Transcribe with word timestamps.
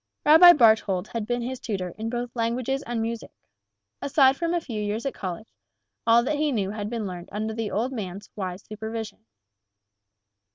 Rabbi 0.25 0.53
Barthold 0.53 1.09
had 1.09 1.27
been 1.27 1.43
his 1.43 1.59
tutor 1.59 1.89
in 1.95 2.09
both 2.09 2.35
languages 2.35 2.81
and 2.87 3.03
music. 3.03 3.29
Aside 4.01 4.35
from 4.35 4.51
a 4.51 4.59
few 4.59 4.81
years 4.81 5.05
at 5.05 5.13
college, 5.13 5.53
all 6.07 6.23
that 6.23 6.37
he 6.39 6.51
knew 6.51 6.71
had 6.71 6.89
been 6.89 7.05
learned 7.05 7.29
under 7.31 7.53
the 7.53 7.69
old 7.69 7.91
man's 7.91 8.27
wise 8.35 8.63
supervision. 8.63 9.23